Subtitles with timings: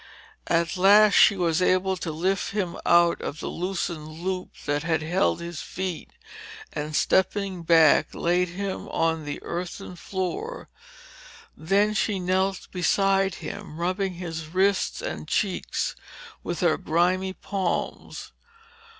[0.47, 5.03] At last she was able to lift him out of the loosened loop that had
[5.03, 6.09] held his feet
[6.73, 10.69] and stepping back, laid him on the earthen floor.
[11.55, 15.95] Then she knelt beside him, rubbing his wrists and cheeks
[16.41, 18.31] with her grimy palms.